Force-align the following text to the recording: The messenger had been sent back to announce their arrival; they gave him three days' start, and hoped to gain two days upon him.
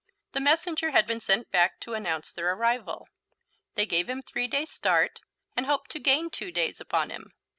The 0.31 0.39
messenger 0.39 0.89
had 0.89 1.05
been 1.05 1.19
sent 1.19 1.51
back 1.51 1.79
to 1.81 1.93
announce 1.93 2.33
their 2.33 2.51
arrival; 2.55 3.07
they 3.75 3.85
gave 3.85 4.09
him 4.09 4.23
three 4.23 4.47
days' 4.47 4.71
start, 4.71 5.19
and 5.55 5.67
hoped 5.67 5.91
to 5.91 5.99
gain 5.99 6.31
two 6.31 6.51
days 6.51 6.81
upon 6.81 7.11
him. 7.11 7.33